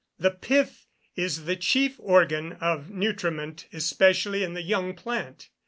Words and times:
_The 0.23 0.31
pith 0.31 0.87
is 1.15 1.45
the 1.45 1.55
chief 1.55 1.97
organ 1.99 2.53
of 2.53 2.89
nutriment, 2.89 3.67
especially 3.71 4.43
in 4.43 4.55
the 4.55 4.63
young 4.63 4.95
plant. 4.95 5.49